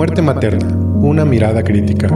[0.00, 0.66] Muerte materna,
[1.02, 2.06] una mirada crítica.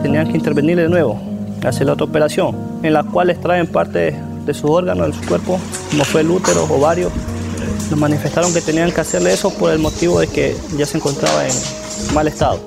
[0.00, 1.20] Tenían que intervenir de nuevo,
[1.64, 4.14] hacer la otra operación, en la cual extraen parte
[4.44, 5.58] de sus órganos, de su cuerpo,
[5.90, 7.10] como fue el útero, ovario.
[7.90, 11.44] Nos manifestaron que tenían que hacerle eso por el motivo de que ya se encontraba
[11.44, 12.60] en mal estado.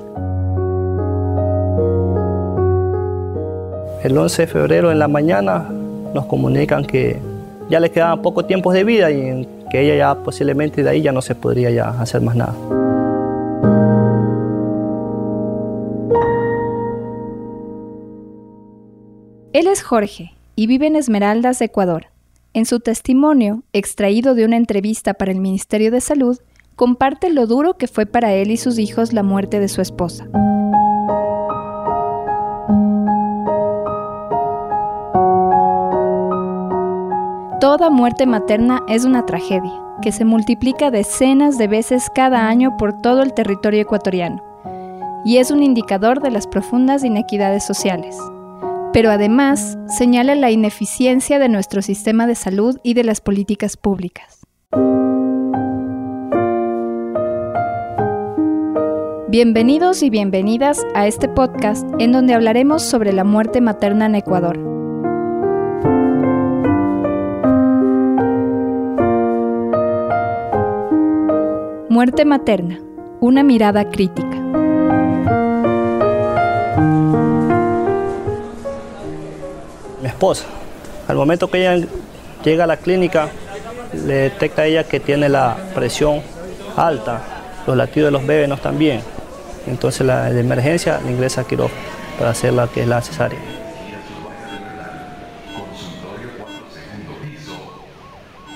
[4.04, 5.70] El 11 de febrero en la mañana
[6.13, 7.17] nos comunican que
[7.70, 11.11] ya le quedaban poco tiempo de vida y que ella ya posiblemente de ahí ya
[11.11, 12.55] no se podría ya hacer más nada.
[19.54, 22.07] Él es Jorge y vive en Esmeraldas, Ecuador.
[22.54, 26.39] En su testimonio, extraído de una entrevista para el Ministerio de Salud,
[26.75, 30.28] comparte lo duro que fue para él y sus hijos la muerte de su esposa.
[37.59, 43.02] Toda muerte materna es una tragedia, que se multiplica decenas de veces cada año por
[43.02, 44.42] todo el territorio ecuatoriano,
[45.25, 48.17] y es un indicador de las profundas inequidades sociales.
[48.94, 54.39] Pero además señala la ineficiencia de nuestro sistema de salud y de las políticas públicas.
[59.28, 64.69] Bienvenidos y bienvenidas a este podcast en donde hablaremos sobre la muerte materna en Ecuador
[71.90, 72.80] Muerte materna,
[73.20, 74.38] una mirada crítica.
[80.00, 80.46] Mi esposa,
[81.08, 81.88] al momento que ella
[82.44, 83.30] llega a la clínica,
[84.06, 86.22] le detecta a ella que tiene la presión
[86.78, 87.22] alta,
[87.66, 89.02] los latidos de los bebés no están bien.
[89.66, 91.46] Entonces la de emergencia le ingresa a
[92.20, 93.59] para hacer la que es la cesárea.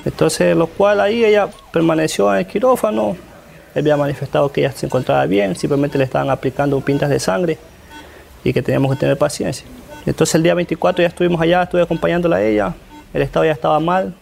[0.05, 3.15] Entonces, lo cual ahí ella permaneció en el quirófano,
[3.75, 7.57] había manifestado que ella se encontraba bien, simplemente le estaban aplicando pintas de sangre
[8.43, 9.65] y que teníamos que tener paciencia.
[10.05, 12.73] Entonces el día 24 ya estuvimos allá, estuve acompañándola a ella,
[13.13, 14.13] el estado ya estaba mal.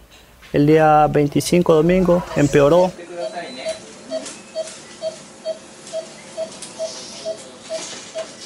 [0.52, 2.92] El día 25 domingo empeoró.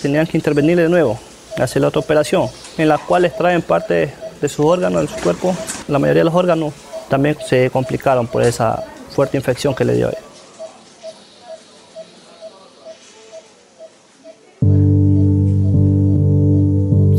[0.01, 1.19] Tenían que intervenir de nuevo,
[1.59, 2.49] hacer la otra operación,
[2.79, 5.57] en la cual extraen parte de sus órganos, de su cuerpo.
[5.89, 6.73] La mayoría de los órganos
[7.09, 10.11] también se complicaron por esa fuerte infección que le dio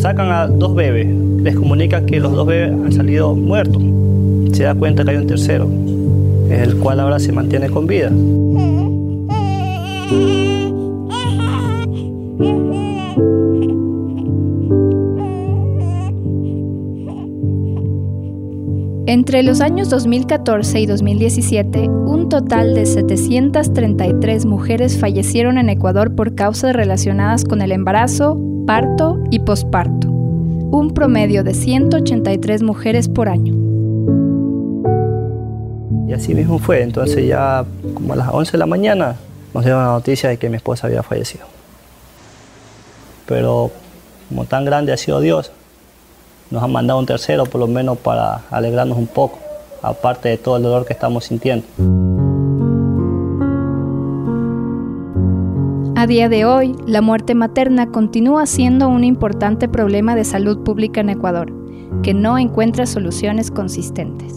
[0.08, 1.08] sacan a dos bebés,
[1.42, 3.82] les comunican que los dos bebés han salido muertos.
[4.54, 5.68] Se da cuenta que hay un tercero,
[6.50, 8.10] el cual ahora se mantiene con vida.
[19.10, 26.36] Entre los años 2014 y 2017, un total de 733 mujeres fallecieron en Ecuador por
[26.36, 33.54] causas relacionadas con el embarazo, parto y posparto, un promedio de 183 mujeres por año.
[36.06, 37.64] Y así mismo fue, entonces ya
[37.94, 39.16] como a las 11 de la mañana
[39.54, 41.46] nos dieron la noticia de que mi esposa había fallecido.
[43.26, 43.72] Pero
[44.28, 45.54] como tan grande ha sido Dios,
[46.52, 49.40] nos han mandado un tercero por lo menos para alegrarnos un poco,
[49.82, 51.66] aparte de todo el dolor que estamos sintiendo.
[55.96, 61.02] A día de hoy, la muerte materna continúa siendo un importante problema de salud pública
[61.02, 61.52] en Ecuador,
[62.04, 64.34] que no encuentra soluciones consistentes.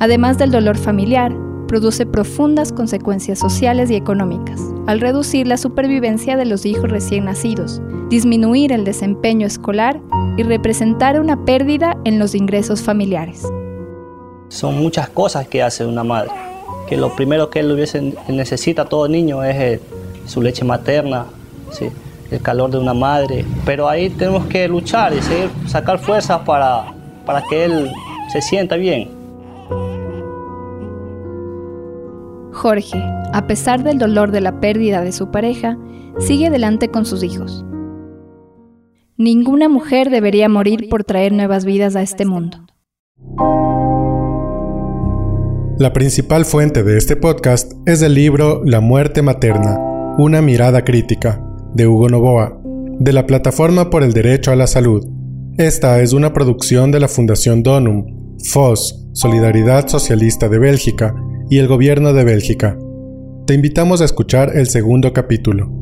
[0.00, 1.32] Además del dolor familiar,
[1.68, 7.80] produce profundas consecuencias sociales y económicas, al reducir la supervivencia de los hijos recién nacidos,
[8.14, 10.00] disminuir el desempeño escolar
[10.36, 13.42] y representar una pérdida en los ingresos familiares.
[14.46, 16.30] Son muchas cosas que hace una madre,
[16.88, 19.80] que lo primero que él necesita todo niño es
[20.26, 21.26] su leche materna,
[21.72, 21.86] ¿sí?
[22.30, 23.44] el calor de una madre.
[23.64, 26.94] Pero ahí tenemos que luchar y seguir, sacar fuerzas para,
[27.26, 27.90] para que él
[28.32, 29.10] se sienta bien.
[32.52, 33.02] Jorge,
[33.32, 35.76] a pesar del dolor de la pérdida de su pareja,
[36.20, 37.64] sigue adelante con sus hijos.
[39.16, 42.58] Ninguna mujer debería morir por traer nuevas vidas a este mundo.
[45.78, 49.78] La principal fuente de este podcast es el libro La muerte materna,
[50.18, 51.40] una mirada crítica,
[51.74, 52.60] de Hugo Novoa,
[52.98, 55.06] de la Plataforma por el Derecho a la Salud.
[55.58, 61.14] Esta es una producción de la Fundación Donum, FOS, Solidaridad Socialista de Bélgica,
[61.48, 62.76] y el Gobierno de Bélgica.
[63.46, 65.78] Te invitamos a escuchar el segundo capítulo.